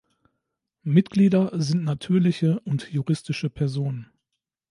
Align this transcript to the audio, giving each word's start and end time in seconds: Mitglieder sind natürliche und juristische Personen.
Mitglieder 0.81 1.51
sind 1.61 1.83
natürliche 1.83 2.59
und 2.61 2.91
juristische 2.91 3.51
Personen. 3.51 4.11